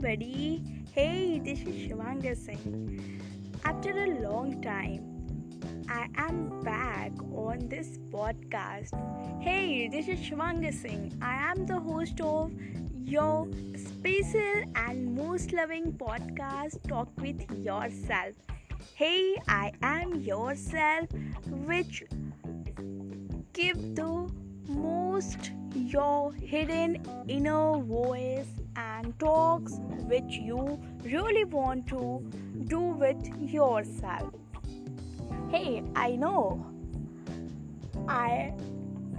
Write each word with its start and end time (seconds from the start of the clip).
Buddy. 0.00 0.62
Hey, 0.92 1.40
this 1.42 1.60
is 1.60 1.88
Shivanga 1.88 2.36
Singh. 2.36 3.20
After 3.64 3.90
a 3.90 4.20
long 4.20 4.60
time, 4.60 5.00
I 5.88 6.08
am 6.16 6.60
back 6.60 7.12
on 7.32 7.68
this 7.70 7.96
podcast. 8.10 8.92
Hey, 9.42 9.88
this 9.88 10.08
is 10.08 10.18
Shivanga 10.18 10.74
Singh. 10.74 11.16
I 11.22 11.50
am 11.50 11.64
the 11.64 11.80
host 11.80 12.20
of 12.20 12.52
your 13.04 13.48
special 13.74 14.64
and 14.74 15.14
most 15.14 15.54
loving 15.54 15.92
podcast, 15.92 16.86
Talk 16.86 17.08
with 17.18 17.40
Yourself. 17.56 18.34
Hey, 18.94 19.36
I 19.48 19.72
am 19.82 20.20
yourself, 20.20 21.08
which 21.46 22.04
give 23.54 23.94
the 23.94 24.30
most 24.68 25.52
your 25.74 26.32
hidden 26.34 27.02
inner 27.28 27.78
voice 27.78 28.46
and 28.76 29.18
talks 29.18 29.78
which 30.12 30.36
you 30.48 30.78
really 31.04 31.44
want 31.44 31.86
to 31.88 32.24
do 32.68 32.80
with 32.80 33.26
yourself. 33.40 34.34
Hey, 35.50 35.82
I 35.94 36.16
know 36.16 36.66
I 38.08 38.52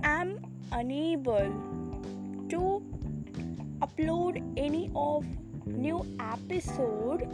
am 0.03 0.39
unable 0.71 1.51
to 2.49 2.83
upload 3.81 4.41
any 4.57 4.91
of 4.95 5.25
new 5.65 6.05
episode 6.19 7.27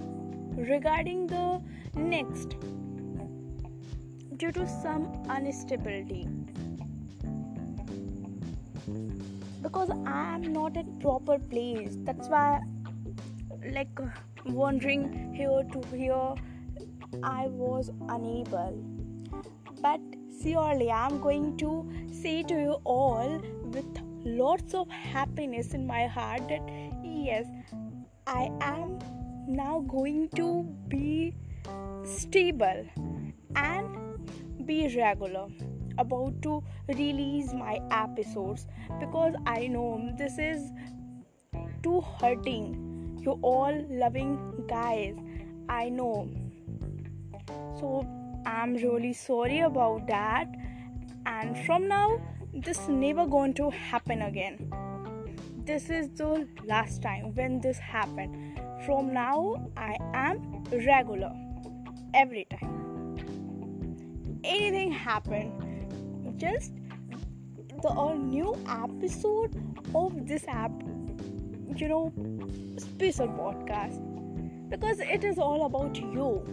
regarding 0.55 1.27
the 1.27 1.61
next 1.95 2.55
due 4.37 4.51
to 4.51 4.67
some 4.67 5.07
instability 5.37 6.27
because 9.73 9.89
I 10.05 10.35
am 10.35 10.53
not 10.53 10.77
at 10.77 10.99
proper 10.99 11.39
place. 11.39 11.97
That's 12.03 12.27
why, 12.27 12.61
like, 13.71 13.99
wandering 14.45 15.33
here 15.33 15.63
to 15.71 15.81
here, 15.97 16.35
I 17.23 17.47
was 17.47 17.89
unable. 18.07 18.77
But 19.81 19.99
surely, 20.41 20.91
I'm 20.91 21.19
going 21.19 21.57
to 21.57 21.89
say 22.11 22.43
to 22.43 22.53
you 22.53 22.75
all 22.83 23.41
with 23.63 23.99
lots 24.23 24.75
of 24.75 24.87
happiness 24.89 25.73
in 25.73 25.87
my 25.87 26.05
heart 26.05 26.47
that 26.49 26.61
yes, 27.03 27.47
I 28.27 28.51
am 28.61 28.99
now 29.47 29.79
going 29.87 30.29
to 30.35 30.63
be 30.87 31.35
stable 32.05 32.85
and 33.55 34.67
be 34.67 34.95
regular 34.95 35.47
about 35.97 36.41
to 36.43 36.63
release 36.87 37.53
my 37.53 37.79
episodes 37.91 38.67
because 38.99 39.33
I 39.45 39.67
know 39.67 40.11
this 40.17 40.37
is 40.37 40.71
too 41.81 42.01
hurting. 42.19 43.19
You 43.21 43.39
all 43.41 43.85
loving 43.89 44.65
guys, 44.67 45.15
I 45.69 45.89
know. 45.89 46.29
So 47.79 48.07
I'm 48.45 48.75
really 48.75 49.13
sorry 49.13 49.61
about 49.61 50.07
that. 50.07 50.47
And 51.25 51.57
from 51.65 51.87
now, 51.87 52.21
this 52.53 52.87
never 52.87 53.25
going 53.25 53.53
to 53.55 53.69
happen 53.69 54.21
again. 54.23 54.71
This 55.65 55.89
is 55.89 56.09
the 56.09 56.47
last 56.65 57.01
time 57.01 57.33
when 57.35 57.61
this 57.61 57.77
happened. 57.77 58.59
From 58.85 59.13
now, 59.13 59.69
I 59.77 59.95
am 60.13 60.63
regular 60.71 61.31
every 62.13 62.45
time. 62.49 62.73
Anything 64.43 64.91
happen, 64.91 65.53
just 66.37 66.73
the 67.81 67.89
a 67.89 68.15
new 68.15 68.55
episode 68.67 69.55
of 69.93 70.25
this 70.27 70.45
app 70.47 70.71
you 71.75 71.87
know 71.87 72.13
special 72.77 73.27
podcast. 73.27 74.01
Because 74.69 74.99
it 74.99 75.23
is 75.23 75.37
all 75.37 75.65
about 75.65 75.95
you 75.97 76.43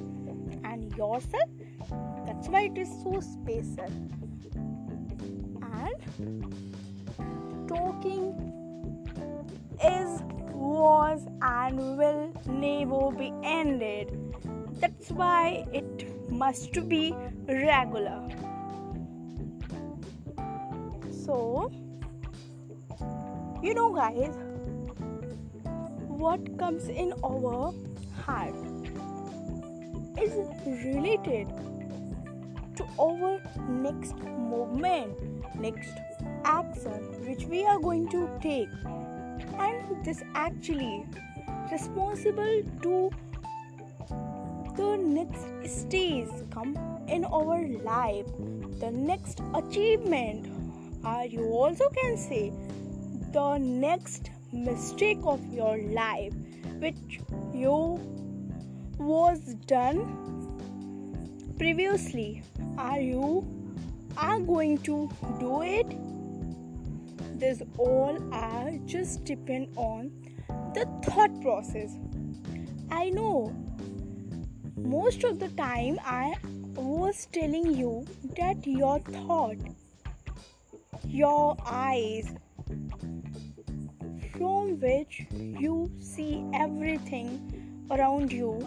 and 0.64 0.94
yourself. 0.96 1.50
That's 2.26 2.48
why 2.48 2.62
it 2.64 2.78
is 2.78 2.88
so 3.02 3.20
special. 3.20 3.90
And 5.62 6.48
talking 7.68 8.52
is 9.82 10.22
was 10.52 11.26
and 11.40 11.96
will 11.96 12.32
never 12.46 13.10
be 13.16 13.32
ended. 13.42 14.10
That's 14.80 15.10
why 15.10 15.64
it 15.72 16.30
must 16.30 16.88
be 16.88 17.14
regular 17.48 18.28
so, 21.30 21.70
you 23.62 23.72
know, 23.72 23.94
guys, 23.94 24.34
what 26.08 26.58
comes 26.58 26.88
in 26.88 27.12
our 27.22 27.72
heart 28.24 28.54
is 30.20 30.34
related 30.66 31.46
to 32.74 32.84
our 32.98 33.38
next 33.68 34.16
movement, 34.24 35.14
next 35.54 35.94
action 36.42 36.98
which 37.28 37.44
we 37.44 37.64
are 37.64 37.78
going 37.78 38.08
to 38.08 38.28
take, 38.42 38.68
and 39.56 40.04
this 40.04 40.24
actually 40.34 41.06
responsible 41.70 42.62
to 42.82 43.10
the 44.76 44.96
next 44.96 45.46
stage 45.78 46.26
come 46.50 46.76
in 47.06 47.24
our 47.24 47.68
life, 47.84 48.26
the 48.80 48.90
next 48.90 49.40
achievement 49.54 50.59
or 51.04 51.24
you 51.24 51.44
also 51.44 51.88
can 51.90 52.16
say 52.16 52.52
the 53.32 53.58
next 53.58 54.30
mistake 54.52 55.18
of 55.24 55.44
your 55.52 55.78
life 55.78 56.32
which 56.78 57.20
you 57.54 58.00
was 58.98 59.38
done 59.66 60.00
previously. 61.58 62.42
Are 62.76 63.00
you 63.00 63.46
are 64.16 64.40
going 64.40 64.78
to 64.78 65.08
do 65.38 65.62
it? 65.62 65.96
This 67.38 67.62
all 67.78 68.18
are 68.32 68.72
just 68.84 69.24
depend 69.24 69.68
on 69.76 70.10
the 70.74 70.86
thought 71.04 71.40
process. 71.40 71.96
I 72.90 73.10
know 73.10 73.54
most 74.76 75.24
of 75.24 75.38
the 75.38 75.48
time 75.48 75.98
i 76.04 76.34
was 76.74 77.26
telling 77.32 77.74
you 77.74 78.04
that 78.36 78.66
your 78.66 78.98
thought 79.00 79.58
your 81.10 81.56
eyes. 81.66 82.32
From 84.36 84.80
which 84.80 85.26
you 85.32 85.90
see 86.00 86.44
everything 86.54 87.84
around 87.90 88.32
you. 88.32 88.64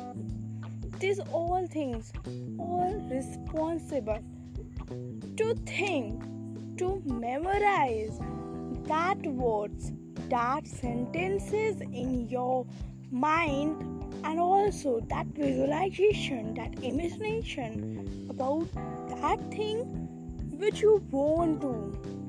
These 0.99 1.19
all 1.31 1.65
things 1.67 2.11
are 2.59 2.91
responsible 3.09 4.19
to 5.37 5.55
think 5.65 6.21
to 6.77 7.01
memorize 7.05 8.19
that 8.87 9.17
words 9.25 9.91
that 10.29 10.67
sentences 10.67 11.81
in 11.81 12.27
your 12.29 12.65
mind 13.11 14.03
and 14.23 14.39
also 14.39 14.99
that 15.09 15.25
visualization 15.27 16.53
that 16.55 16.83
imagination 16.83 18.27
about 18.29 18.67
that 19.09 19.39
thing 19.51 19.79
which 20.57 20.81
you 20.81 21.03
want 21.11 21.61
to 21.61 22.22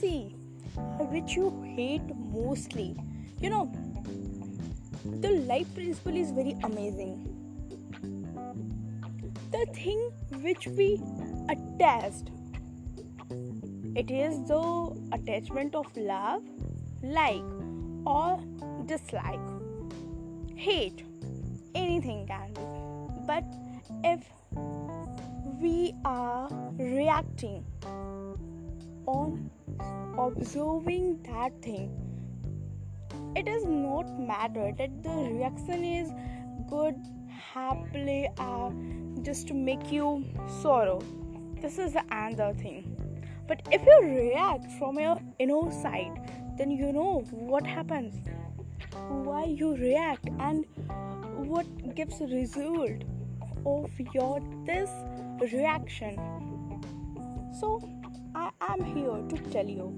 see 0.00 0.34
uh, 0.76 1.04
which 1.14 1.34
you 1.34 1.50
hate 1.76 2.14
mostly. 2.16 2.96
You 3.40 3.50
know 3.50 3.72
the 5.04 5.30
life 5.52 5.72
principle 5.74 6.16
is 6.16 6.30
very 6.30 6.56
amazing. 6.64 7.24
The 9.50 9.66
thing 9.72 10.10
which 10.42 10.66
we 10.66 11.00
attached 11.48 12.30
it 13.96 14.10
is 14.10 14.42
the 14.46 14.62
attachment 15.12 15.74
of 15.74 15.86
love 15.96 16.42
like 17.02 17.42
or 18.06 18.40
dislike 18.86 19.40
hate 20.56 21.04
anything 21.74 22.26
can 22.26 22.52
be. 22.54 22.62
But 23.26 23.44
if 24.04 24.24
we 25.60 25.94
are 26.04 26.48
reacting 26.78 27.64
on 29.06 29.50
observing 30.18 31.22
that 31.22 31.60
thing. 31.62 31.90
It 33.36 33.46
does 33.46 33.64
not 33.64 34.18
matter 34.18 34.72
that 34.78 35.02
the 35.02 35.10
reaction 35.10 35.84
is 35.84 36.10
good 36.68 36.96
happily 37.28 38.28
uh, 38.38 38.70
just 39.22 39.48
to 39.48 39.54
make 39.54 39.92
you 39.92 40.24
sorrow. 40.62 41.00
This 41.60 41.78
is 41.78 41.96
another 42.10 42.54
thing. 42.54 42.94
But 43.46 43.62
if 43.72 43.82
you 43.82 44.00
react 44.02 44.70
from 44.78 44.98
your 44.98 45.18
inner 45.38 45.70
side 45.70 46.20
then 46.58 46.70
you 46.72 46.92
know 46.92 47.20
what 47.30 47.64
happens 47.64 48.14
why 49.08 49.44
you 49.44 49.74
react 49.76 50.28
and 50.40 50.64
what 51.50 51.66
gives 51.94 52.20
result 52.20 53.04
of 53.64 53.90
your 54.12 54.40
this 54.66 54.90
reaction. 55.52 56.16
So 57.60 57.80
I 58.60 58.72
am 58.72 58.84
here 58.84 59.22
to 59.28 59.50
tell 59.50 59.66
you. 59.66 59.94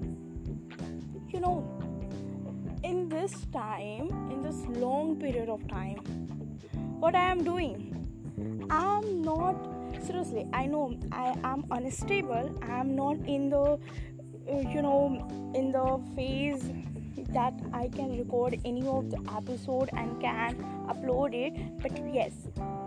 You 1.29 1.39
know, 1.39 1.81
in 2.83 3.09
this 3.09 3.33
time 3.53 4.07
in 4.31 4.41
this 4.41 4.59
long 4.83 5.15
period 5.19 5.49
of 5.49 5.65
time 5.67 5.97
what 7.03 7.15
i 7.15 7.25
am 7.33 7.43
doing 7.43 7.75
i'm 8.69 9.21
not 9.21 9.55
seriously 10.05 10.45
i 10.51 10.65
know 10.65 10.85
i 11.11 11.27
am 11.43 11.63
unstable 11.71 12.49
i 12.63 12.79
am 12.79 12.95
not 12.95 13.17
in 13.35 13.49
the 13.49 13.61
uh, 13.61 14.59
you 14.73 14.81
know 14.81 15.51
in 15.53 15.71
the 15.71 15.85
phase 16.15 16.63
that 17.29 17.53
i 17.71 17.87
can 17.87 18.17
record 18.17 18.59
any 18.65 18.85
of 18.87 19.11
the 19.11 19.19
episode 19.37 19.89
and 19.93 20.19
can 20.19 20.55
upload 20.93 21.35
it 21.45 21.61
but 21.83 21.91
yes 22.13 22.33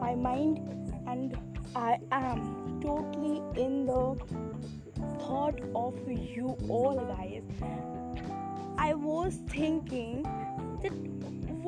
my 0.00 0.14
mind 0.14 0.58
and 1.06 1.38
i 1.76 1.98
am 2.10 2.80
totally 2.82 3.40
in 3.56 3.86
the 3.86 4.02
thought 5.34 5.60
of 5.82 5.94
you 6.36 6.56
all 6.68 7.00
guys 7.10 7.42
i 8.88 8.92
was 8.94 9.38
thinking 9.56 10.22
that 10.82 10.98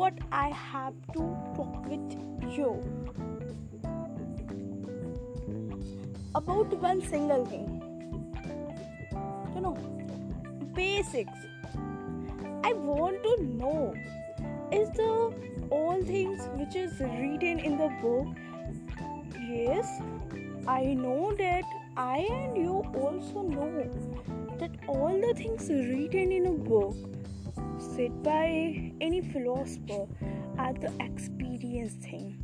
what 0.01 0.27
i 0.45 0.49
have 0.49 0.95
to 1.19 1.27
talk 1.57 1.87
with 1.93 2.19
you 2.59 2.71
about 6.37 6.71
one 6.81 7.01
single 7.01 7.47
thing. 7.47 7.83
You 9.55 9.61
know, 9.63 9.77
basics. 10.75 11.33
I 12.63 12.73
want 12.75 13.23
to 13.23 13.43
know 13.45 13.95
is 14.71 14.91
the 14.91 15.33
all 15.71 16.03
things 16.03 16.49
which 16.57 16.77
is 16.77 17.01
written 17.01 17.59
in 17.59 17.79
the 17.79 17.89
book? 18.03 18.29
Yes, 19.49 19.89
I 20.69 20.95
know 20.95 21.33
that 21.39 21.65
I 21.97 22.19
and 22.19 22.57
you 22.57 22.85
also 22.95 23.41
know 23.41 23.91
that 24.59 24.71
all 24.87 25.19
the 25.19 25.33
things 25.35 25.71
written 25.71 26.31
in 26.31 26.47
a 26.47 26.53
book 26.53 26.95
said 27.79 28.23
by 28.23 28.93
any 29.01 29.23
philosopher 29.23 30.07
are 30.59 30.75
the 30.75 30.93
experience 31.01 31.95
thing. 31.95 32.37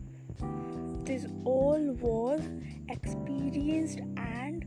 This 1.04 1.26
all 1.44 1.80
was 2.00 2.40
experienced 2.88 4.00
and 4.16 4.64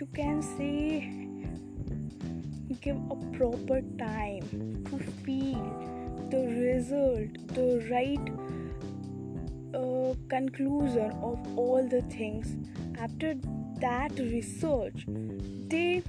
you 0.00 0.06
can 0.14 0.40
say 0.40 1.28
give 2.80 2.96
a 3.10 3.16
proper 3.36 3.82
time 3.98 4.84
to 4.88 4.98
feel 5.22 5.62
the 6.30 6.46
result 6.46 7.28
the 7.48 7.86
right 7.90 8.26
uh, 9.74 10.14
conclusion 10.28 11.10
of 11.22 11.58
all 11.58 11.86
the 11.86 12.02
things 12.02 12.56
after 12.98 13.34
that 13.80 14.18
research 14.18 15.04
they 15.68 16.02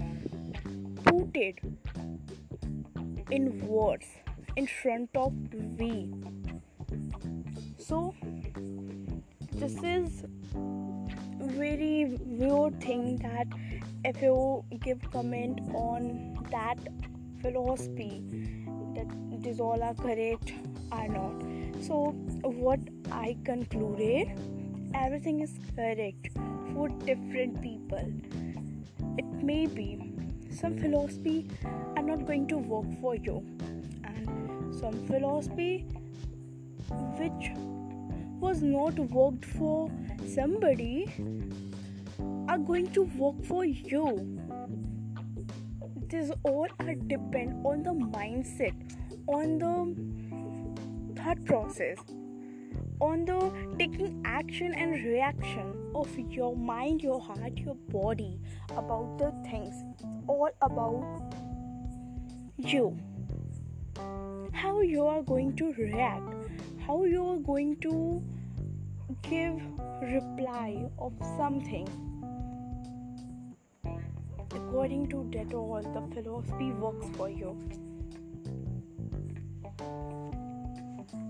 put 1.05 1.35
it 1.35 1.59
in 3.31 3.67
words 3.67 4.07
in 4.55 4.67
front 4.67 5.09
of 5.15 5.33
we 5.79 6.11
so 7.77 8.13
this 9.53 9.75
is 9.83 10.23
very 11.59 12.17
weird 12.41 12.79
thing 12.81 13.17
that 13.17 13.47
if 14.05 14.21
you 14.21 14.63
give 14.81 14.99
comment 15.11 15.59
on 15.73 16.37
that 16.51 16.77
philosophy 17.41 18.23
that 18.95 19.07
these 19.43 19.59
all 19.59 19.81
are 19.81 19.93
correct 19.93 20.53
or 20.91 21.07
not. 21.07 21.43
So 21.81 22.11
what 22.43 22.79
i 23.11 23.37
concluded 23.45 24.27
everything 24.93 25.41
is 25.41 25.51
correct 25.75 26.37
different 26.87 27.61
people. 27.61 28.11
It 29.17 29.25
may 29.43 29.65
be 29.65 30.13
some 30.51 30.77
philosophy 30.77 31.47
are 31.95 32.03
not 32.03 32.25
going 32.25 32.47
to 32.47 32.57
work 32.57 32.85
for 33.01 33.15
you. 33.15 33.43
And 34.03 34.75
some 34.75 35.05
philosophy 35.07 35.85
which 37.17 37.51
was 38.39 38.61
not 38.61 38.97
worked 38.97 39.45
for 39.45 39.91
somebody 40.27 41.07
are 42.47 42.57
going 42.57 42.91
to 42.93 43.03
work 43.17 43.43
for 43.43 43.65
you. 43.65 44.39
This 46.07 46.31
all 46.43 46.67
are 46.79 46.95
depend 46.95 47.65
on 47.65 47.83
the 47.83 47.91
mindset 47.91 48.73
on 49.27 49.59
the 49.59 51.21
thought 51.21 51.43
process 51.45 51.97
on 52.99 53.25
the 53.25 53.39
taking 53.77 54.21
action 54.25 54.73
and 54.73 54.93
reaction 55.05 55.78
of 55.95 56.17
your 56.17 56.55
mind 56.55 57.01
your 57.01 57.19
heart 57.19 57.57
your 57.57 57.75
body 57.89 58.39
about 58.71 59.17
the 59.17 59.31
things. 59.49 59.75
It's 59.93 60.03
all 60.27 60.49
about 60.61 61.33
you. 62.57 62.97
How 64.53 64.81
you 64.81 65.05
are 65.05 65.21
going 65.21 65.55
to 65.57 65.73
react. 65.73 66.33
How 66.85 67.05
you 67.05 67.25
are 67.25 67.37
going 67.37 67.77
to 67.77 68.21
give 69.23 69.61
reply 70.01 70.85
of 70.97 71.13
something. 71.37 71.87
According 74.51 75.09
to 75.09 75.29
that 75.33 75.53
all 75.53 75.81
the 75.81 76.15
philosophy 76.15 76.71
works 76.71 77.05
for 77.15 77.29
you. 77.29 77.57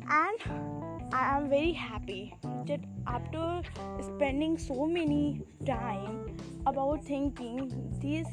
And 0.09 0.88
i 1.11 1.35
am 1.35 1.49
very 1.49 1.71
happy 1.71 2.33
that 2.67 2.79
after 3.07 3.61
spending 4.01 4.57
so 4.57 4.85
many 4.85 5.41
time 5.65 6.37
about 6.65 7.03
thinking 7.03 7.71
this 8.01 8.27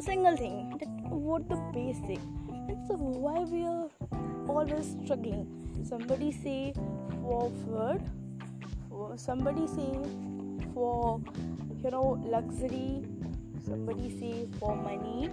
single 0.00 0.36
thing 0.36 0.76
that 0.80 0.88
what 1.10 1.48
the 1.48 1.56
basic 1.72 2.20
it's 2.68 2.90
why 2.90 3.40
we 3.40 3.64
are 3.64 3.88
always 4.46 4.96
struggling. 5.02 5.46
Somebody 5.84 6.32
say 6.32 6.74
forward 7.22 8.02
somebody 9.16 9.66
say 9.66 9.98
for 10.74 11.20
you 11.84 11.90
know 11.90 12.20
luxury 12.24 13.04
somebody 13.64 14.10
say 14.18 14.46
for 14.58 14.74
money 14.76 15.26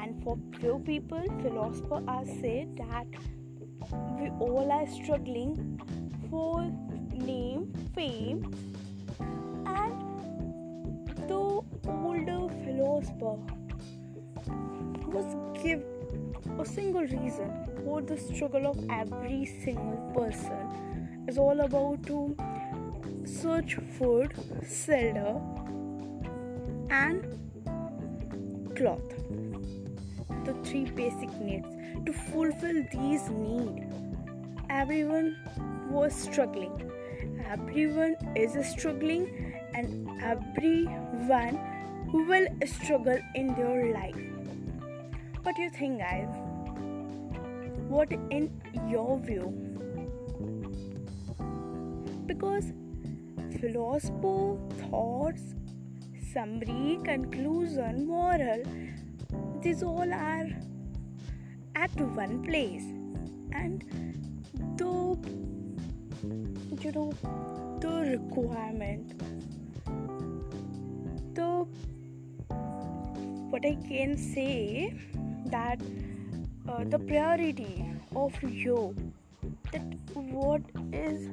and 0.00 0.22
for 0.24 0.38
few 0.58 0.78
people 0.86 1.22
philosophers 1.42 2.04
are 2.08 2.24
say 2.24 2.66
that 2.76 3.06
we 4.18 4.28
all 4.40 4.70
are 4.70 4.86
struggling 4.86 5.80
for 6.30 6.62
name 7.12 7.72
fame 7.94 8.40
and 9.66 11.06
the 11.28 11.62
older 11.88 12.48
philosopher 12.64 13.36
was 15.06 15.36
give 15.62 15.82
a 16.58 16.64
single 16.64 17.02
reason 17.02 17.50
for 17.84 18.00
the 18.02 18.16
struggle 18.16 18.66
of 18.66 18.78
every 18.90 19.44
single 19.64 20.12
person 20.14 21.24
is 21.28 21.38
all 21.38 21.60
about 21.60 22.02
to 22.06 22.36
search 23.24 23.76
food, 23.98 24.32
shelter, 24.62 25.40
and 26.90 27.24
cloth. 28.76 29.00
The 30.44 30.54
three 30.62 30.84
basic 30.84 31.32
needs. 31.40 31.75
To 32.04 32.12
fulfill 32.12 32.84
these 32.92 33.28
needs, 33.30 33.82
everyone 34.70 35.36
was 35.90 36.14
struggling. 36.14 36.90
Everyone 37.48 38.16
is 38.34 38.54
struggling, 38.68 39.54
and 39.74 40.08
everyone 40.22 41.58
will 42.12 42.46
struggle 42.66 43.18
in 43.34 43.54
their 43.54 43.92
life. 43.92 44.14
What 45.42 45.56
do 45.56 45.62
you 45.62 45.70
think, 45.70 46.00
guys? 46.00 46.28
What 47.88 48.12
in 48.12 48.50
your 48.88 49.18
view? 49.18 49.52
Because 52.26 52.72
philosopher, 53.60 54.58
thoughts, 54.90 55.54
summary, 56.32 56.98
conclusion, 57.04 58.06
moral, 58.06 58.62
these 59.62 59.82
all 59.82 60.12
are 60.12 60.48
at 61.76 61.94
one 62.18 62.42
place. 62.42 62.84
And 63.52 63.84
the 64.76 64.92
you 66.82 66.92
know 66.92 67.12
the 67.80 67.94
requirement, 68.16 69.18
the 71.34 71.66
what 73.50 73.64
I 73.64 73.76
can 73.88 74.16
say 74.16 74.94
that 75.46 75.80
uh, 76.68 76.84
the 76.84 76.98
priority 76.98 77.84
of 78.14 78.42
you 78.42 78.94
that 79.72 79.82
what 80.14 80.62
is 80.92 81.28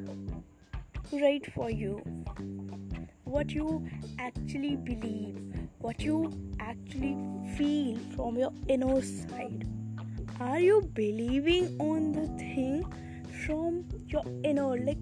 right 1.12 1.46
for 1.54 1.70
you 1.70 2.02
what 3.24 3.52
you 3.52 3.88
actually 4.20 4.76
believe 4.76 5.38
what 5.80 6.02
you 6.02 6.32
actually 6.60 7.16
feel 7.58 7.98
from 8.16 8.38
your 8.38 8.52
inner 8.68 9.02
side 9.02 9.68
are 10.44 10.60
you 10.60 10.82
believing 10.94 11.68
on 11.80 12.12
the 12.12 12.28
thing 12.38 12.84
from 13.46 13.86
your 14.08 14.24
inner 14.44 14.78
like 14.78 14.98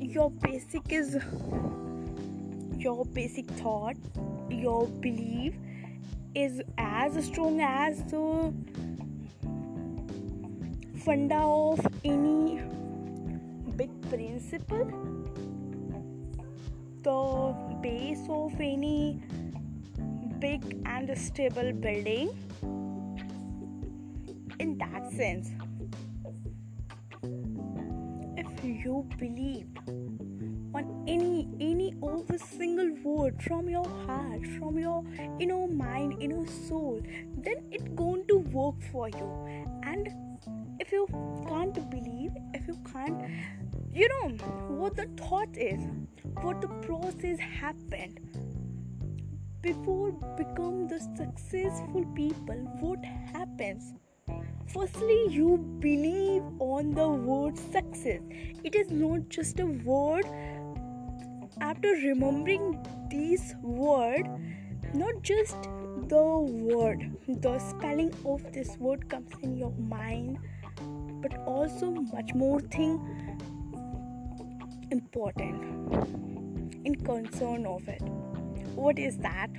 your 0.00 0.30
basic 0.44 0.92
is 0.98 1.16
your 2.84 3.04
basic 3.18 3.50
thought 3.62 3.96
your 4.48 4.86
belief 5.06 5.54
is 6.34 6.62
as 6.78 7.22
strong 7.24 7.60
as 7.60 8.02
the 8.04 8.52
funda 11.04 11.36
of 11.36 11.86
any 12.04 12.62
big 13.76 13.90
principle? 14.08 14.86
The 17.02 17.78
base 17.82 18.26
of 18.28 18.54
any 18.60 19.20
big 20.38 20.62
and 20.86 21.18
stable 21.18 21.72
building 21.72 22.30
in 24.60 24.76
that 24.78 25.10
sense 25.12 25.50
if 28.42 28.64
you 28.64 29.08
believe 29.18 29.66
on 30.74 31.04
any 31.08 31.48
any 31.60 31.94
a 32.34 32.38
single 32.38 32.90
word 33.02 33.42
from 33.42 33.68
your 33.68 33.88
heart 34.06 34.46
from 34.58 34.78
your 34.78 35.02
inner 35.40 35.66
mind 35.66 36.14
inner 36.20 36.46
soul 36.46 37.00
then 37.46 37.64
it's 37.70 37.88
going 38.02 38.24
to 38.28 38.36
work 38.58 38.74
for 38.92 39.08
you. 39.08 39.28
And 39.82 40.08
if 40.78 40.92
you 40.92 41.06
can't 41.48 41.78
believe 41.90 42.32
if 42.54 42.68
you 42.68 42.76
can't 42.92 43.20
you 43.92 44.08
know 44.08 44.28
what 44.82 44.96
the 44.96 45.06
thought 45.22 45.56
is 45.56 45.80
what 46.42 46.60
the 46.60 46.68
process 46.86 47.38
happened 47.38 48.20
before 49.62 50.12
become 50.36 50.86
the 50.88 51.00
successful 51.16 52.04
people 52.14 52.62
what 52.80 53.04
happens 53.32 53.92
firstly 54.72 55.26
you 55.28 55.58
believe 55.80 56.42
on 56.58 56.92
the 56.94 57.08
word 57.08 57.58
success. 57.58 58.20
It 58.64 58.74
is 58.74 58.90
not 58.90 59.28
just 59.28 59.58
a 59.60 59.66
word. 59.66 60.24
After 61.60 61.88
remembering 61.88 62.78
this 63.10 63.54
word 63.62 64.26
not 64.94 65.22
just 65.22 65.56
the 66.08 66.22
word 66.68 67.16
the 67.28 67.58
spelling 67.58 68.12
of 68.24 68.52
this 68.52 68.76
word 68.78 69.08
comes 69.08 69.30
in 69.42 69.56
your 69.56 69.72
mind 69.72 70.38
but 71.22 71.36
also 71.46 71.90
much 71.90 72.32
more 72.34 72.60
thing 72.60 72.98
important 74.90 75.62
in 76.84 76.94
concern 77.04 77.66
of 77.66 77.86
it. 77.88 78.02
What 78.74 78.98
is 78.98 79.18
that? 79.18 79.50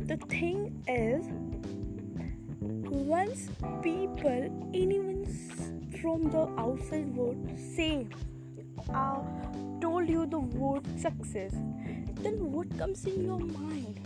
The 0.00 0.16
thing 0.28 0.82
is 0.88 1.26
once 2.90 3.48
people 3.82 4.70
anyone 4.74 5.24
from 6.00 6.28
the 6.30 6.48
outside 6.58 7.14
world 7.14 7.38
say 7.76 8.04
uh, 8.92 9.20
told 9.80 10.08
you 10.08 10.26
the 10.26 10.38
word 10.38 10.84
success, 10.98 11.52
then 12.22 12.50
what 12.50 12.76
comes 12.78 13.04
in 13.04 13.24
your 13.24 13.38
mind? 13.38 14.00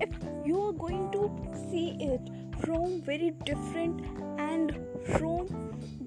If 0.00 0.10
you 0.44 0.60
are 0.60 0.72
going 0.72 1.10
to 1.12 1.30
see 1.70 1.96
it 2.00 2.20
from 2.64 3.00
very 3.02 3.30
different 3.44 4.04
and 4.38 4.74
from 5.16 5.46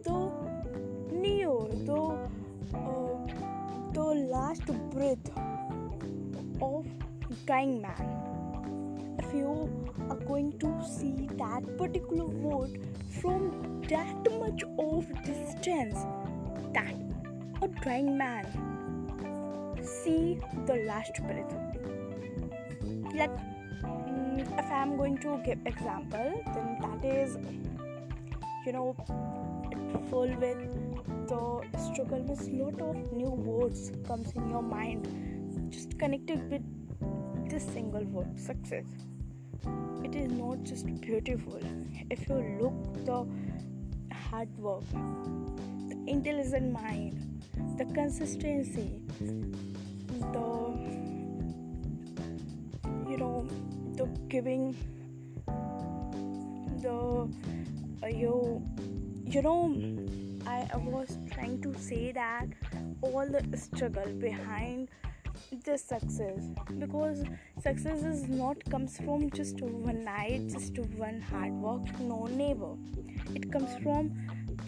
the 0.04 0.32
near 1.12 1.56
the 1.86 2.18
uh, 2.74 3.18
the 3.94 4.04
last 4.04 4.66
breath 4.92 5.32
of 6.62 6.86
dying 7.46 7.82
man, 7.82 9.16
if 9.20 9.34
you 9.34 9.81
are 10.12 10.24
going 10.28 10.52
to 10.60 10.70
see 10.86 11.28
that 11.42 11.66
particular 11.78 12.26
word 12.26 12.72
from 13.22 13.82
that 13.90 14.32
much 14.40 14.64
of 14.86 15.06
distance 15.24 16.00
that 16.74 16.96
a 17.62 17.68
dying 17.84 18.18
man 18.18 18.46
see 19.82 20.38
the 20.66 20.76
last 20.90 21.22
breath 21.28 21.54
like 23.20 23.38
mm, 23.84 24.60
if 24.64 24.72
i'm 24.80 24.98
going 24.98 25.18
to 25.26 25.38
give 25.46 25.60
example 25.66 26.44
then 26.56 26.68
that 26.82 27.08
is 27.14 27.38
you 28.66 28.74
know 28.74 28.88
full 30.10 30.36
with 30.44 30.68
the 31.32 31.44
struggle 31.86 32.22
with 32.32 32.44
lot 32.64 32.82
of 32.90 33.14
new 33.14 33.32
words 33.52 33.94
comes 34.10 34.34
in 34.34 34.50
your 34.50 34.66
mind 34.76 35.08
just 35.70 35.98
connected 35.98 36.52
with 36.52 37.50
this 37.50 37.66
single 37.78 38.04
word 38.18 38.38
success 38.50 38.86
it 40.04 40.16
is 40.16 40.32
not 40.32 40.64
just 40.64 40.86
beautiful. 41.02 41.60
If 42.10 42.28
you 42.28 42.36
look 42.62 43.06
the 43.06 43.26
hard 44.30 44.50
work 44.58 44.84
the 44.92 45.98
intelligent 46.08 46.72
mind, 46.72 47.44
the 47.78 47.86
consistency, 47.86 49.02
the 49.20 51.02
you 53.10 53.18
know, 53.18 53.48
the 53.96 54.06
giving, 54.30 54.76
the 56.82 57.30
uh, 58.04 58.08
you 58.08 58.62
you 59.26 59.42
know, 59.42 59.74
I, 60.46 60.68
was 60.78 61.18
trying 61.32 61.62
to 61.62 61.74
say 61.80 62.12
that 62.12 62.48
all 63.02 63.26
the 63.26 63.58
struggle 63.58 64.12
behind 64.20 64.90
the 65.52 65.78
success. 65.78 66.42
Because 66.80 67.24
success 67.62 68.04
is 68.04 68.28
not 68.28 68.58
comes 68.70 68.98
from 68.98 69.30
just 69.32 69.60
one 69.62 70.04
night 70.06 70.48
just 70.50 70.78
one 70.98 71.22
hard 71.22 71.52
work 71.52 72.00
no 72.00 72.26
never. 72.28 72.76
It 73.36 73.52
comes 73.52 73.76
from 73.84 74.12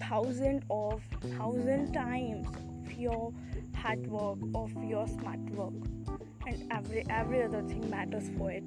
thousand 0.09 0.63
of 0.69 1.01
thousand 1.37 1.93
times 1.93 2.47
of 2.49 2.91
your 2.93 3.33
hard 3.73 4.05
work 4.07 4.39
of 4.53 4.71
your 4.83 5.07
smart 5.07 5.39
work. 5.51 5.73
And 6.45 6.71
every 6.71 7.05
every 7.09 7.43
other 7.43 7.61
thing 7.61 7.89
matters 7.89 8.29
for 8.37 8.51
it. 8.51 8.63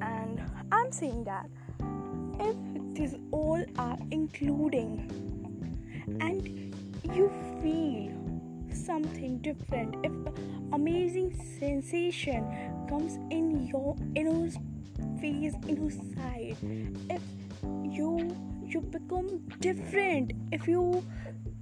And 0.00 0.42
i'm 0.70 0.92
saying 0.92 1.24
that 1.24 1.48
if 2.40 2.56
these 2.94 3.14
all 3.30 3.64
are 3.78 3.98
including 4.10 5.08
and 6.20 6.74
you 7.14 7.30
feel 7.62 8.17
something 8.88 9.36
different. 9.38 9.94
If 10.02 10.12
amazing 10.72 11.30
sensation 11.60 12.44
comes 12.88 13.16
in 13.30 13.66
your 13.66 13.94
inner 14.14 14.48
face 15.20 15.54
inner 15.68 15.90
side 15.90 16.56
if 17.16 17.22
you 17.98 18.08
you 18.66 18.80
become 18.80 19.28
different. 19.60 20.32
If 20.52 20.66
you 20.66 21.04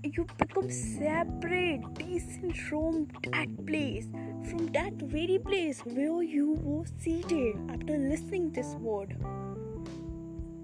you 0.05 0.27
become 0.39 0.71
separate 0.71 1.83
decent 1.99 2.57
from 2.69 3.09
that 3.33 3.51
place 3.67 4.07
from 4.51 4.67
that 4.79 5.03
very 5.17 5.39
place 5.51 5.81
where 5.85 6.23
you 6.23 6.53
were 6.63 6.87
seated 7.01 7.57
after 7.75 7.99
listening 7.99 8.53
this 8.53 8.75
word. 8.89 9.17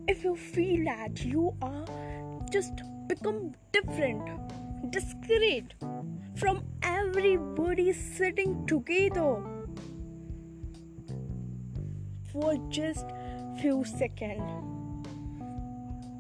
If 0.07 0.23
you 0.23 0.37
feel 0.37 0.85
that 0.85 1.25
you 1.25 1.57
are 1.61 1.87
just 2.53 2.85
become 3.09 3.55
different 3.73 4.29
discreet 4.91 5.75
from 6.43 6.61
everybody 6.83 7.93
sitting 7.93 8.67
together 8.67 9.37
for 12.33 12.57
just 12.69 13.07
few 13.61 13.85
seconds. 13.85 14.43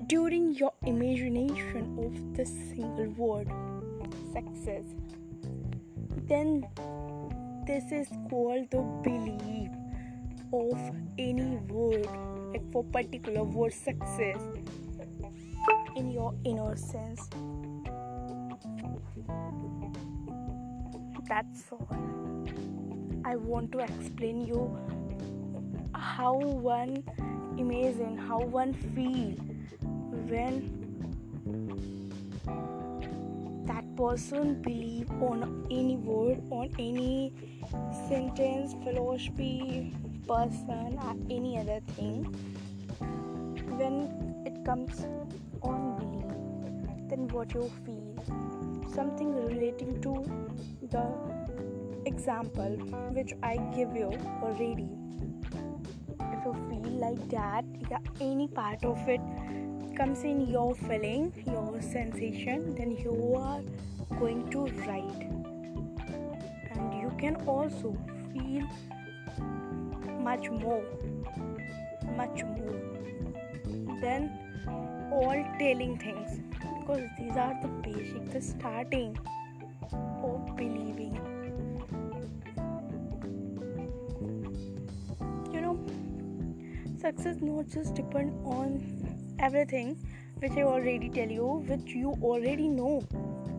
During 0.07 0.55
your 0.55 0.75
imagination 0.87 1.99
of 2.05 2.37
the 2.37 2.47
single 2.47 3.11
word 3.23 3.49
success 4.33 4.85
then 6.29 6.65
this 7.67 7.91
is 7.91 8.09
called 8.31 8.71
the 8.71 8.83
belief 9.03 9.71
of 10.53 10.79
any 11.19 11.57
word 11.77 12.07
like 12.53 12.71
for 12.71 12.85
particular 12.85 13.43
word 13.43 13.73
success 13.73 14.41
in 15.97 16.11
your 16.13 16.33
inner 16.45 16.77
sense 16.77 17.29
that's 21.33 21.65
all. 21.73 21.89
I 23.25 23.37
want 23.37 23.73
to 23.73 23.79
explain 23.79 24.41
you 24.47 24.63
how 25.95 26.35
one 26.35 27.03
imagine 27.63 28.19
how 28.19 28.41
one 28.57 28.75
feel 28.95 29.31
when 30.33 30.59
that 33.71 33.89
person 34.03 34.61
believe 34.69 35.11
on 35.31 35.49
any 35.71 35.97
word 35.97 36.43
on 36.51 36.69
any 36.79 37.33
sentence 38.11 38.77
philosophy 38.85 39.97
person 40.29 41.01
or 41.07 41.17
any 41.39 41.59
other 41.59 41.81
thing. 41.97 42.25
When 43.81 43.97
it 44.45 44.65
comes 44.67 45.07
on 45.63 45.97
belief 45.97 47.09
then 47.09 47.29
what 47.29 47.55
you 47.55 47.71
feel 47.87 48.02
something 48.95 49.35
relating 49.35 50.01
to 50.01 50.15
the 50.95 51.05
example 52.07 52.77
which 53.19 53.33
i 53.43 53.57
give 53.77 53.95
you 53.97 54.11
already 54.43 54.89
if 56.21 56.45
you 56.47 56.55
feel 56.69 56.93
like 57.07 57.29
that 57.31 57.65
yeah 57.91 57.99
any 58.21 58.49
part 58.49 58.85
of 58.85 59.09
it 59.09 59.21
comes 59.97 60.23
in 60.25 60.47
your 60.47 60.75
feeling, 60.75 61.33
your 61.47 61.81
sensation, 61.83 62.75
then 62.75 62.93
you 62.93 63.35
are 63.37 63.61
going 64.19 64.49
to 64.51 64.67
write. 64.87 65.23
And 66.73 66.95
you 67.01 67.13
can 67.19 67.37
also 67.47 67.97
feel 68.33 68.67
much 70.21 70.49
more 70.51 70.85
much 72.17 72.43
more 72.45 72.81
than 74.01 74.31
all 75.13 75.45
telling 75.59 75.99
things 75.99 76.41
because 76.83 77.03
these 77.17 77.37
are 77.37 77.55
the 77.63 77.69
basic, 77.89 78.31
the 78.33 78.41
starting 78.41 79.17
of 79.93 80.57
believing. 80.57 81.15
You 85.53 85.61
know, 85.61 85.87
success 87.01 87.37
not 87.41 87.69
just 87.69 87.95
depend 87.95 88.33
on 88.45 88.83
everything 89.39 89.97
which 90.39 90.53
I 90.53 90.63
already 90.63 91.09
tell 91.09 91.29
you, 91.29 91.63
which 91.69 91.95
you 91.95 92.17
already 92.21 92.69
know, 92.69 93.05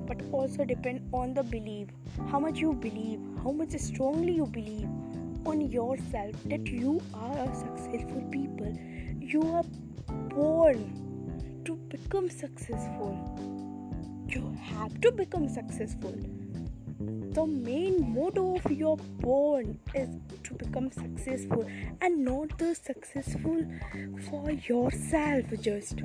but 0.06 0.22
also 0.34 0.66
depend 0.66 1.08
on 1.14 1.34
the 1.34 1.44
belief, 1.44 1.88
how 2.30 2.40
much 2.40 2.60
you 2.60 2.74
believe, 2.74 3.22
how 3.42 3.52
much 3.52 3.72
strongly 3.78 4.34
you 4.34 4.48
believe 4.48 4.90
on 5.46 5.62
yourself 5.62 6.36
that 6.48 6.68
you 6.68 7.02
are 7.14 7.38
a 7.38 7.56
successful 7.56 8.28
people. 8.32 8.78
You 9.22 9.44
are 9.44 9.64
born 10.30 11.03
to 11.66 11.76
become 11.76 12.30
successful. 12.30 13.18
You 14.28 14.56
have 14.62 15.00
to 15.02 15.12
become 15.12 15.48
successful. 15.48 16.14
The 17.00 17.46
main 17.46 18.14
motto 18.14 18.56
of 18.56 18.72
your 18.72 18.98
born 18.98 19.80
is 19.94 20.10
to 20.44 20.54
become 20.54 20.92
successful 20.92 21.66
and 22.02 22.24
not 22.24 22.58
the 22.58 22.76
successful 22.76 23.66
for 24.30 24.52
yourself 24.52 25.46
just 25.62 26.04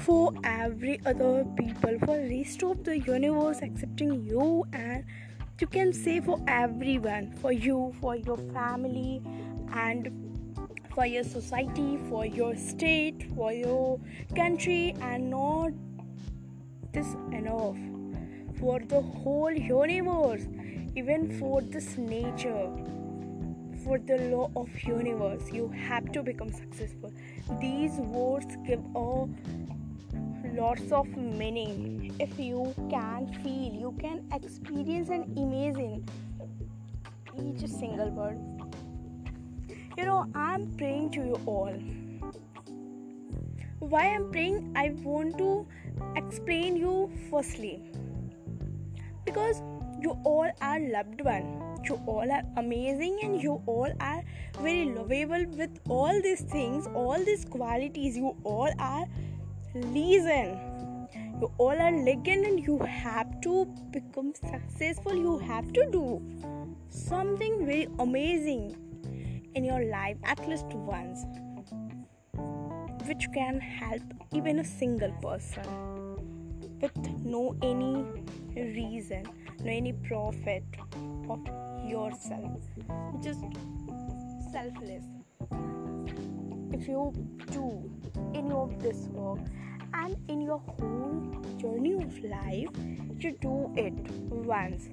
for 0.00 0.32
every 0.44 1.00
other 1.04 1.44
people 1.56 1.98
for 2.04 2.16
rest 2.16 2.62
of 2.62 2.84
the 2.84 2.98
universe 2.98 3.58
accepting 3.62 4.24
you 4.24 4.64
and 4.72 5.04
you 5.60 5.66
can 5.66 5.92
say 5.92 6.20
for 6.20 6.38
everyone 6.48 7.30
for 7.42 7.52
you 7.52 7.92
for 8.00 8.16
your 8.16 8.38
family 8.54 9.20
and 9.74 10.29
for 10.94 11.06
your 11.06 11.24
society 11.24 11.98
for 12.08 12.26
your 12.26 12.54
state 12.56 13.26
for 13.34 13.52
your 13.52 13.98
country 14.34 14.94
and 15.00 15.30
not 15.30 15.70
this 16.92 17.14
enough. 17.32 17.76
For 18.58 18.80
the 18.80 19.00
whole 19.00 19.52
universe 19.52 20.46
even 20.96 21.38
for 21.38 21.60
this 21.62 21.96
nature 21.96 22.68
for 23.84 23.98
the 23.98 24.18
law 24.32 24.50
of 24.56 24.68
universe 24.82 25.50
you 25.50 25.68
have 25.68 26.10
to 26.12 26.22
become 26.22 26.52
successful. 26.52 27.12
These 27.60 27.92
words 27.92 28.56
give 28.66 28.80
a 28.94 29.26
lots 30.54 30.92
of 30.92 31.06
meaning. 31.16 32.14
If 32.18 32.38
you 32.38 32.74
can 32.90 33.32
feel 33.42 33.72
you 33.72 33.94
can 33.98 34.24
experience 34.32 35.08
and 35.08 35.38
imagine 35.38 36.04
each 37.38 37.66
single 37.70 38.10
word 38.10 38.59
you 40.00 40.06
know 40.06 40.20
i'm 40.34 40.62
praying 40.78 41.10
to 41.14 41.22
you 41.30 41.38
all. 41.54 41.74
Why 43.94 44.04
i'm 44.12 44.30
praying? 44.30 44.72
I 44.82 44.84
want 45.08 45.36
to 45.38 45.66
explain 46.20 46.78
you 46.82 47.10
firstly. 47.30 47.74
Because 49.26 49.62
you 50.00 50.16
all 50.24 50.50
are 50.62 50.80
loved 50.94 51.22
one. 51.22 51.50
You 51.84 52.00
all 52.06 52.32
are 52.38 52.42
amazing 52.56 53.18
and 53.22 53.42
you 53.42 53.60
all 53.66 53.92
are 54.00 54.22
very 54.60 54.86
lovable 54.86 55.46
with 55.60 55.78
all 55.88 56.22
these 56.28 56.42
things 56.56 56.88
all 56.94 57.30
these 57.30 57.44
qualities. 57.44 58.16
You 58.16 58.34
all 58.44 58.72
are 58.78 59.06
listen 59.74 60.58
you 61.40 61.50
all 61.58 61.80
are 61.88 61.92
legend 62.06 62.44
and 62.46 62.66
you 62.66 62.78
have 62.78 63.40
to 63.42 63.64
become 63.90 64.32
successful. 64.34 65.14
You 65.14 65.38
have 65.38 65.72
to 65.74 65.90
do 65.90 66.22
something 66.90 67.66
very 67.66 67.88
amazing 67.98 68.89
in 69.54 69.64
your 69.64 69.84
life 69.90 70.16
at 70.24 70.46
least 70.48 70.66
once 70.74 71.24
which 73.06 73.26
can 73.34 73.60
help 73.60 74.02
even 74.32 74.60
a 74.60 74.64
single 74.64 75.12
person 75.22 75.64
with 76.80 76.96
no 77.24 77.56
any 77.62 78.04
reason 78.54 79.24
no 79.62 79.70
any 79.70 79.92
profit 79.92 80.64
of 81.28 81.40
yourself 81.84 82.60
just 83.22 83.44
selfless. 84.52 85.04
If 86.72 86.88
you 86.88 87.12
do 87.52 87.90
any 88.34 88.50
of 88.52 88.82
this 88.82 89.06
work 89.08 89.38
and 89.94 90.16
in 90.28 90.40
your 90.40 90.58
whole 90.58 91.42
journey 91.58 91.94
of 91.94 92.18
life 92.24 92.68
you 93.18 93.32
do 93.40 93.72
it 93.76 93.94
once 94.30 94.88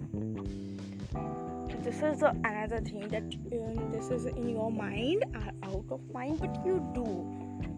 this 1.84 2.02
is 2.02 2.20
the 2.20 2.30
another 2.50 2.80
thing 2.82 3.08
that 3.10 3.24
um, 3.24 3.92
this 3.92 4.10
is 4.10 4.26
in 4.26 4.50
your 4.50 4.72
mind 4.72 5.24
or 5.34 5.70
out 5.70 5.86
of 5.92 6.02
mind 6.14 6.40
but 6.40 6.66
you 6.66 6.76
do. 6.94 7.06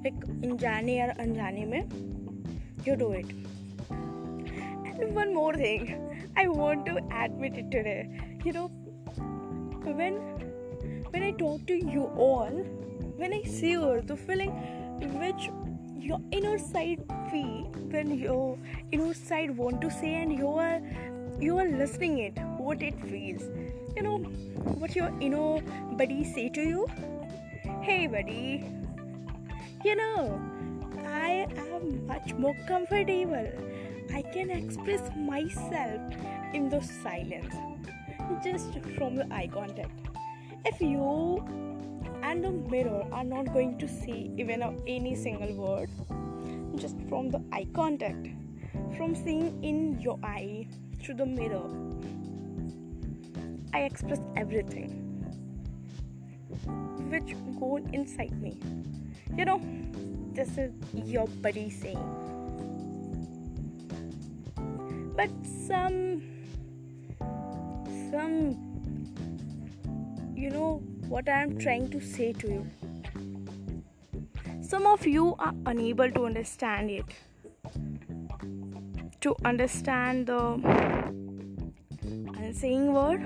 Like 0.04 0.14
in 0.44 0.58
jane 0.58 1.02
or 1.02 1.14
anjane 1.24 1.68
mein 1.68 1.88
you 2.86 2.96
do 2.96 3.12
it. 3.12 3.26
And 3.90 5.16
one 5.16 5.34
more 5.34 5.54
thing 5.54 5.96
i 6.38 6.48
want 6.48 6.86
to 6.86 6.98
admit 7.24 7.58
it 7.58 7.72
today. 7.72 8.10
You 8.44 8.54
know 8.54 8.68
when 10.00 10.20
when 11.12 11.24
i 11.24 11.32
talk 11.32 11.66
to 11.68 11.78
you 11.94 12.04
all 12.28 12.62
when 13.22 13.34
i 13.34 13.42
see 13.44 13.72
you, 13.72 14.02
the 14.06 14.16
feeling 14.16 14.52
which 15.20 15.50
your 16.00 16.20
inner 16.32 16.58
side 16.58 17.02
feel 17.32 17.72
when 17.96 18.18
your 18.18 18.58
inner 18.92 19.14
side 19.14 19.56
want 19.56 19.82
to 19.82 19.90
say 19.90 20.14
and 20.22 20.38
you 20.38 20.48
are 20.48 20.80
you 21.40 21.58
are 21.58 21.68
listening 21.68 22.18
it 22.20 22.38
what 22.60 22.84
it 22.84 23.00
feels. 23.06 23.44
You 23.96 24.04
know 24.04 24.18
what 24.82 24.96
your 24.96 25.12
inner 25.20 25.62
buddy 25.98 26.24
say 26.24 26.50
to 26.50 26.62
you? 26.62 26.88
Hey 27.82 28.08
buddy. 28.08 28.66
You 29.84 29.96
know 29.96 30.42
i 31.06 31.48
am 31.58 32.06
much 32.06 32.34
more 32.34 32.56
comfortable. 32.68 33.50
I 34.14 34.22
can 34.22 34.50
express 34.50 35.10
myself 35.16 36.02
in 36.54 36.70
the 36.70 36.82
silence 36.82 37.56
just 38.44 38.80
from 38.96 39.16
the 39.16 39.28
eye 39.32 39.50
contact. 39.52 39.92
If 40.66 40.82
you 40.82 41.44
and 42.22 42.44
the 42.44 42.52
mirror 42.52 43.06
are 43.12 43.24
not 43.24 43.54
going 43.54 43.78
to 43.80 43.88
see 43.88 44.32
even 44.38 44.62
any 44.88 45.16
single 45.16 45.54
word 45.54 45.90
just 46.76 46.98
from 47.08 47.30
the 47.30 47.42
eye 47.52 47.68
contact 47.74 48.28
from 48.98 49.16
seeing 49.16 49.64
in 49.64 50.00
your 50.00 50.20
eye 50.24 50.68
through 51.02 51.16
the 51.16 51.26
mirror 51.26 51.70
i 53.74 53.82
express 53.82 54.20
everything 54.36 54.90
which 57.10 57.36
go 57.60 57.78
inside 57.94 58.42
me 58.42 58.58
you 59.38 59.46
know 59.46 59.62
this 60.34 60.58
is 60.58 60.72
your 60.94 61.28
buddy 61.46 61.70
saying 61.70 62.04
but 65.16 65.30
some 65.68 66.22
some 68.12 68.70
you 70.36 70.50
know 70.50 70.82
what 71.10 71.28
I 71.28 71.42
am 71.44 71.58
trying 71.58 71.90
to 71.90 72.00
say 72.00 72.34
to 72.34 72.48
you. 72.48 72.66
Some 74.62 74.86
of 74.86 75.06
you 75.06 75.36
are 75.40 75.54
unable 75.66 76.12
to 76.12 76.26
understand 76.26 76.92
it. 76.92 77.06
To 79.22 79.36
understand 79.44 80.28
the 80.28 80.40
unsaying 82.50 82.94
word. 82.94 83.22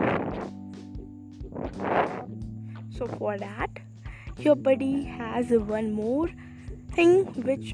So, 2.98 3.08
for 3.08 3.38
that, 3.38 3.70
your 4.38 4.56
buddy 4.56 5.04
has 5.04 5.50
one 5.50 5.94
more 5.94 6.30
thing 6.92 7.24
which 7.50 7.74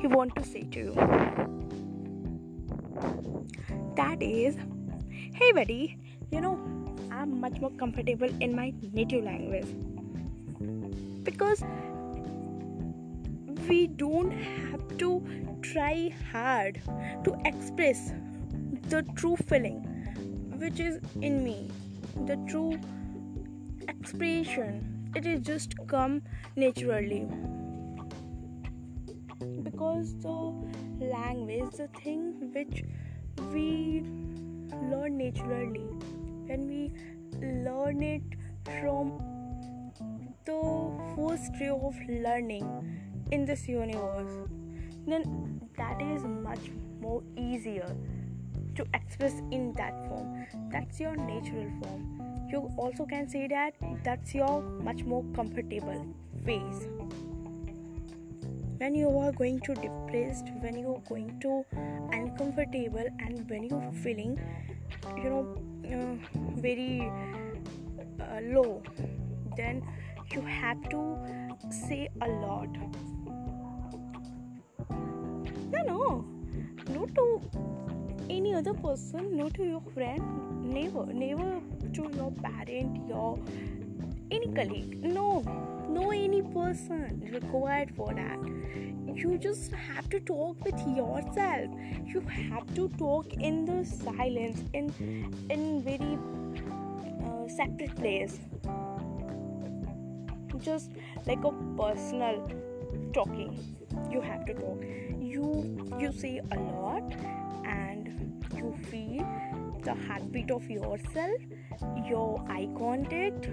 he 0.00 0.06
want 0.06 0.36
to 0.36 0.44
say 0.44 0.64
to 0.64 0.78
you. 0.78 0.94
That 3.96 4.22
is, 4.22 4.56
hey 5.34 5.52
buddy, 5.52 5.98
you 6.30 6.40
know 6.40 6.54
i'm 7.16 7.40
much 7.40 7.58
more 7.60 7.70
comfortable 7.80 8.28
in 8.40 8.54
my 8.54 8.72
native 8.92 9.22
language 9.24 9.68
because 11.22 11.62
we 13.68 13.86
don't 13.86 14.32
have 14.32 14.82
to 14.98 15.10
try 15.62 16.12
hard 16.32 16.80
to 17.24 17.36
express 17.44 18.12
the 18.88 19.02
true 19.16 19.36
feeling 19.36 19.78
which 20.58 20.80
is 20.80 21.00
in 21.20 21.42
me 21.44 21.70
the 22.24 22.36
true 22.48 22.78
expression. 23.88 25.10
It 25.14 25.26
is 25.26 25.40
just 25.40 25.74
come 25.88 26.22
naturally. 26.56 27.26
Because 29.62 30.14
the 30.22 30.52
language 31.00 31.70
the 31.76 31.88
thing 32.02 32.52
which 32.54 32.84
we 33.52 34.02
learn 34.90 35.18
naturally 35.18 35.86
when 36.48 36.66
we 36.68 36.92
learn 37.64 38.02
it 38.02 38.22
from 38.80 39.18
the 40.44 40.60
first 41.16 41.52
day 41.58 41.68
of 41.68 41.94
learning 42.08 42.66
in 43.30 43.44
this 43.44 43.68
universe 43.68 44.48
then 45.06 45.60
that 45.76 46.00
is 46.00 46.22
much 46.22 46.70
more 47.00 47.22
easier 47.36 47.94
to 48.76 48.86
express 48.94 49.40
in 49.50 49.72
that 49.74 50.06
form. 50.08 50.46
That's 50.70 51.00
your 51.00 51.16
natural 51.16 51.70
form. 51.82 52.46
You 52.50 52.70
also 52.78 53.06
can 53.06 53.28
say 53.28 53.48
that 53.48 53.74
that's 54.04 54.34
your 54.34 54.62
much 54.62 55.02
more 55.04 55.24
comfortable 55.34 56.06
phase 56.44 56.88
when 58.78 58.94
you 58.94 59.08
are 59.18 59.32
going 59.32 59.58
to 59.60 59.74
depressed 59.74 60.50
when 60.60 60.78
you 60.78 60.94
are 60.94 61.02
going 61.08 61.40
to 61.40 61.64
uncomfortable 62.12 63.06
and 63.18 63.48
when 63.50 63.64
you're 63.64 63.92
feeling 64.02 64.38
you 65.16 65.30
know 65.30 65.58
uh, 65.90 66.60
very 66.60 67.10
uh, 68.20 68.40
low 68.42 68.82
then 69.56 69.82
you 70.32 70.40
have 70.42 70.88
to 70.90 71.18
say 71.70 72.08
a 72.22 72.28
lot. 72.28 72.68
No 75.72 75.82
no. 75.86 76.24
Not 76.88 77.14
to 77.14 77.40
any 78.30 78.54
other 78.54 78.74
person 78.74 79.36
not 79.36 79.54
to 79.54 79.64
your 79.64 79.82
friend 79.94 80.22
never 80.62 81.06
never 81.06 81.60
to 81.92 82.10
your 82.16 82.32
parent 82.42 83.08
your 83.08 83.38
any 84.30 84.52
colleague 84.54 85.02
no 85.02 85.28
no 85.96 86.10
any 86.10 86.42
person 86.42 87.28
required 87.32 87.90
for 87.96 88.12
that. 88.14 88.38
You 89.14 89.38
just 89.38 89.72
have 89.72 90.10
to 90.10 90.20
talk 90.20 90.64
with 90.64 90.78
yourself. 90.96 91.70
You 92.06 92.20
have 92.20 92.74
to 92.74 92.88
talk 92.98 93.32
in 93.34 93.64
the 93.64 93.84
silence 93.84 94.62
in 94.72 94.90
in 95.48 95.82
very 95.82 96.18
uh, 97.24 97.48
separate 97.48 97.96
place. 97.96 98.38
Just 100.58 100.92
like 101.26 101.44
a 101.44 101.52
personal 101.78 102.46
talking. 103.14 103.58
You 104.10 104.20
have 104.20 104.44
to 104.46 104.54
talk. 104.54 104.84
You 105.20 105.48
you 106.00 106.12
say 106.12 106.40
a 106.50 106.60
lot 106.60 107.16
you 108.56 108.74
feel 108.90 109.26
the 109.84 109.94
heartbeat 110.06 110.50
of 110.50 110.68
yourself 110.70 111.40
your 112.08 112.44
eye 112.48 112.68
contact 112.78 113.48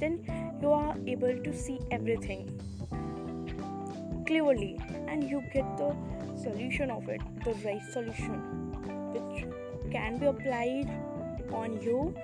then 0.00 0.18
you 0.62 0.70
are 0.70 0.94
able 1.06 1.36
to 1.44 1.54
see 1.56 1.78
everything 1.90 2.44
clearly 4.26 4.78
and 5.08 5.24
you 5.24 5.42
get 5.52 5.76
the 5.78 5.94
solution 6.42 6.90
of 6.90 7.08
it 7.08 7.20
the 7.44 7.54
right 7.66 7.82
solution 7.92 8.40
which 9.12 9.44
can 9.92 10.18
be 10.18 10.26
applied 10.26 10.90
on 11.52 11.80
you 11.80 12.14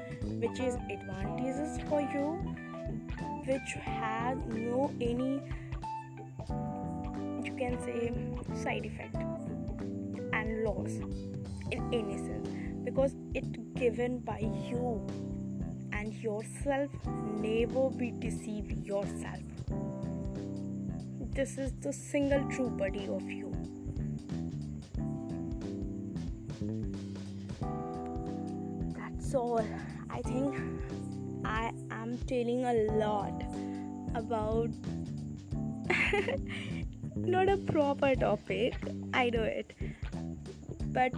which 0.45 0.61
is 0.61 0.75
advantages 0.97 1.79
for 1.89 2.01
you 2.01 2.27
which 3.47 3.73
has 3.85 4.39
no 4.49 4.91
any 5.01 5.41
you 7.45 7.55
can 7.57 7.79
say 7.85 8.13
side 8.63 8.85
effect 8.85 9.17
and 10.33 10.65
loss 10.65 10.99
in 11.71 12.19
sense 12.19 12.49
because 12.85 13.15
it 13.35 13.75
given 13.75 14.19
by 14.19 14.39
you 14.39 15.07
and 15.93 16.13
yourself 16.15 16.91
never 17.07 17.91
be 17.91 18.11
deceive 18.11 18.71
yourself. 18.87 19.43
This 21.33 21.59
is 21.59 21.73
the 21.81 21.93
single 21.93 22.49
true 22.51 22.71
body 22.71 23.09
of 23.09 23.29
you. 23.29 23.53
That's 28.97 29.35
all. 29.35 29.67
I 30.11 30.23
think 30.23 30.55
i 31.45 31.73
am 31.91 32.17
telling 32.27 32.65
a 32.65 32.73
lot 32.93 33.43
about 34.15 34.71
not 37.17 37.49
a 37.49 37.57
proper 37.57 38.15
topic. 38.15 38.75
I 39.13 39.31
know 39.31 39.43
it. 39.43 39.75
But 40.93 41.13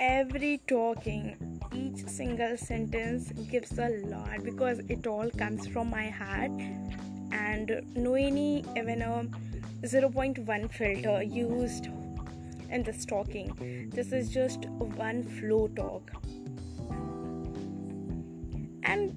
every 0.00 0.58
talking 0.68 1.60
each 1.74 2.06
single 2.06 2.56
sentence 2.56 3.32
gives 3.50 3.78
a 3.78 3.88
lot 4.06 4.44
because 4.44 4.78
it 4.88 5.06
all 5.06 5.28
comes 5.30 5.66
from 5.66 5.90
my 5.90 6.08
heart. 6.08 6.52
And 7.32 7.82
no 7.94 8.14
any 8.14 8.64
even 8.76 9.02
a 9.02 9.26
0.1 9.82 10.72
filter 10.72 11.22
used 11.22 11.86
in 12.70 12.82
this 12.84 13.04
talking. 13.04 13.90
This 13.92 14.12
is 14.12 14.30
just 14.30 14.66
one 14.66 15.22
flow 15.24 15.68
talk. 15.68 16.10
And 18.84 19.14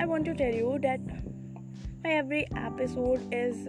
i 0.00 0.06
want 0.06 0.24
to 0.24 0.34
tell 0.34 0.52
you 0.52 0.78
that 0.82 1.00
my 2.02 2.12
every 2.12 2.48
episode 2.56 3.22
is 3.32 3.68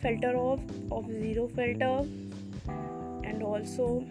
filter 0.00 0.34
off 0.36 0.60
of 0.90 1.06
zero 1.06 1.46
filter. 1.48 2.08
And 3.22 3.42
also 3.42 4.04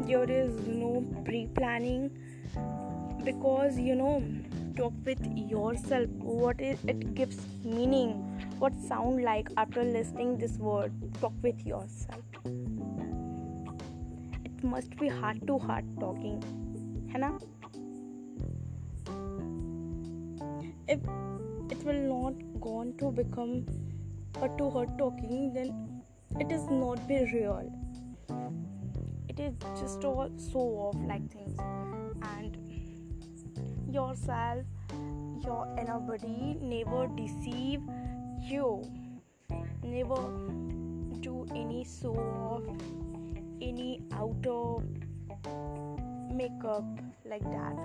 there 0.00 0.30
is 0.30 0.52
no 0.66 1.04
pre-planning 1.24 2.10
because 3.24 3.78
you 3.78 3.94
know 3.94 4.22
talk 4.76 4.92
with 5.04 5.24
yourself. 5.36 6.08
What 6.18 6.60
is 6.60 6.78
it 6.86 7.14
gives 7.14 7.38
meaning. 7.64 8.10
What 8.58 8.74
sound 8.88 9.22
like 9.22 9.48
after 9.56 9.84
listening 9.84 10.38
this 10.38 10.56
word 10.58 10.92
talk 11.20 11.32
with 11.42 11.64
yourself. 11.66 12.22
It 14.44 14.64
must 14.64 14.96
be 14.96 15.08
heart 15.08 15.46
to 15.46 15.58
heart 15.58 15.84
talking 16.00 16.42
ना? 17.22 17.30
If 20.88 21.00
it 21.70 21.84
will 21.84 22.02
not 22.12 22.34
going 22.60 22.96
to 22.98 23.10
become 23.10 23.66
heart 24.38 24.56
to 24.58 24.70
heart 24.70 24.96
talking 24.98 25.52
then 25.54 26.02
it 26.40 26.50
is 26.50 26.64
not 26.70 27.06
be 27.08 27.18
real 27.32 27.70
it 29.32 29.40
is 29.40 29.80
just 29.80 30.04
all 30.04 30.30
so 30.36 30.58
off 30.58 30.96
like 31.06 31.30
things. 31.30 31.58
And 32.36 32.56
yourself 33.90 34.64
your 35.42 35.66
inner 35.78 35.98
body 35.98 36.56
never 36.60 37.06
deceive 37.16 37.80
you. 38.40 38.82
Never 39.82 40.20
do 41.20 41.46
any 41.50 41.84
so 41.84 42.14
off 42.14 42.62
any 43.60 44.02
outer 44.12 44.84
makeup 46.32 46.84
like 47.24 47.42
that. 47.42 47.76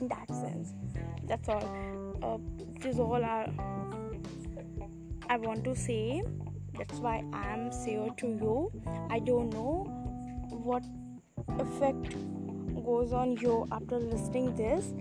In 0.00 0.08
that 0.08 0.28
sense. 0.28 0.74
That's 1.26 1.48
all. 1.48 1.64
Uh, 2.22 2.38
this 2.80 2.94
is 2.94 3.00
all 3.00 3.24
I, 3.24 3.50
I 5.28 5.36
want 5.36 5.64
to 5.64 5.74
say. 5.74 6.22
That's 6.74 6.98
why 7.00 7.22
i'm 7.34 7.70
here 7.84 8.08
to 8.16 8.26
you. 8.26 8.72
I 9.10 9.18
don't 9.18 9.52
know 9.52 10.01
what 10.52 10.82
effect 11.58 12.14
goes 12.84 13.12
on 13.12 13.36
you 13.36 13.66
after 13.72 13.98
listening 13.98 14.54
this. 14.56 14.94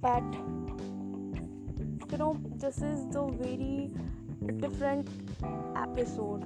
But 0.00 0.22
you 2.10 2.18
know 2.18 2.38
this 2.56 2.78
is 2.78 3.06
the 3.08 3.24
very 3.40 3.90
different 4.58 5.08
episode. 5.76 6.44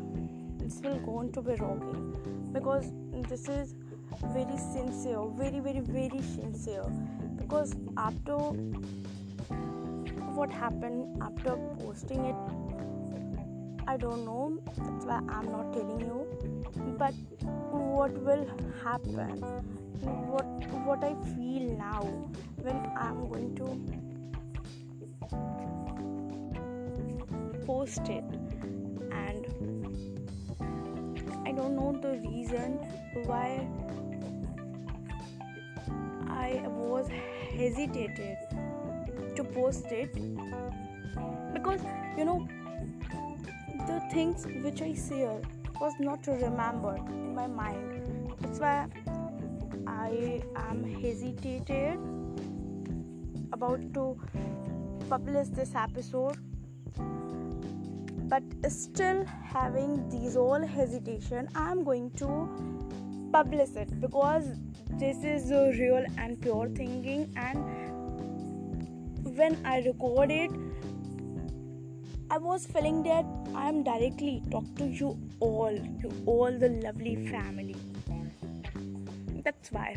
It's 0.63 0.77
still 0.77 0.99
going 1.01 1.33
to 1.33 1.43
be 1.43 1.55
rocking 1.55 2.51
because 2.53 2.93
this 3.29 3.49
is 3.49 3.75
very 4.33 4.57
sincere 4.57 5.25
very 5.37 5.61
very 5.61 5.81
very 5.81 6.23
sincere. 6.23 6.85
Because 7.37 7.75
after 7.97 8.37
what 10.35 10.51
happened 10.51 11.23
after 11.23 11.57
posting 11.79 12.25
it 12.25 12.35
i 13.87 13.97
don't 13.97 14.25
know 14.25 14.59
that's 14.79 15.05
why 15.05 15.21
i'm 15.29 15.51
not 15.53 15.73
but 16.99 17.15
what 17.71 18.13
will 18.13 18.47
happen? 18.83 19.41
What 20.31 20.47
what 20.87 21.03
i 21.03 21.15
feel 21.35 21.63
now 21.79 22.03
when 22.63 22.77
i'm 22.97 23.29
going 23.29 23.55
to 23.57 23.67
post 27.67 28.09
it. 28.17 28.25
And 29.23 29.47
i 31.47 31.53
don't 31.53 31.75
know 31.75 31.99
the 32.03 32.13
reason 32.29 32.79
why 33.31 33.67
i 36.29 36.63
was 36.69 37.09
hesitated 37.57 38.37
to 39.37 39.45
post 39.45 39.87
it. 39.91 40.13
Because 41.55 41.81
you 42.19 42.25
know 42.25 42.47
the 43.87 44.01
things 44.13 44.47
which 44.63 44.83
i 44.83 44.95
share 44.95 45.41
was 45.85 46.01
not 46.01 46.23
to 46.23 46.33
remember 46.33 46.97
in 46.97 47.35
my 47.35 47.47
mind. 47.47 48.35
That's 48.41 48.59
why 48.59 48.87
i 49.95 50.43
am 50.61 50.79
hesitated 51.01 51.99
about 53.57 53.83
to 53.97 54.05
publish 55.11 55.49
this 55.59 55.75
episode. 55.75 56.39
But 58.33 58.71
still 58.77 59.27
having 59.57 60.09
these 60.15 60.39
all 60.45 60.67
hesitation 60.77 61.51
i'm 61.65 61.85
going 61.91 62.09
to 62.23 62.31
publish 63.35 63.77
it 63.85 63.95
because 64.07 64.49
this 65.05 65.23
is 65.35 65.51
a 65.51 65.63
real 65.83 66.07
and 66.17 66.41
pure 66.41 66.69
thinking. 66.81 67.29
And 67.37 67.59
when 69.43 69.61
i 69.75 69.77
record 69.91 70.31
it 70.31 70.51
I 72.31 72.39
was 72.39 72.67
feeling 72.67 73.03
that 73.05 73.27
I 73.55 73.69
am 73.69 73.85
directly 73.85 74.43
talk 74.51 74.65
to 74.77 74.87
you 74.87 75.17
all, 75.45 75.77
to 76.03 76.11
all 76.27 76.51
the 76.51 76.69
lovely 76.69 77.17
family. 77.27 77.77
That's 79.45 79.71
why 79.71 79.97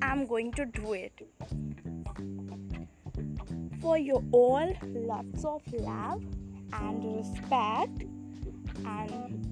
I'm 0.00 0.26
going 0.26 0.52
to 0.52 0.64
do 0.64 0.94
it. 0.94 1.20
For 3.82 3.98
you 3.98 4.22
all, 4.32 4.72
lots 4.82 5.44
of 5.44 5.62
love 5.72 6.22
and 6.72 7.16
respect, 7.16 8.04
and 8.84 9.46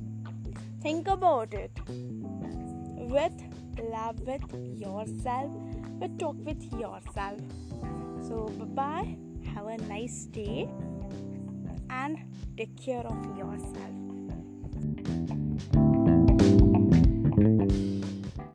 think 0.83 1.09
about 1.09 1.53
it 1.53 1.73
with 1.88 3.33
love 3.90 4.21
with 4.21 4.42
yourself, 4.79 5.51
with 6.01 6.18
talk 6.18 6.37
with 6.38 6.62
yourself. 6.73 7.40
So, 8.23 8.47
bye 8.59 8.64
bye. 8.81 9.16
Have 9.55 9.66
a 9.66 9.77
nice 9.77 10.25
day 10.27 10.68
and 11.90 12.18
take 12.57 12.77
care 12.77 13.07
of 13.07 13.38
yourself. 13.38 13.98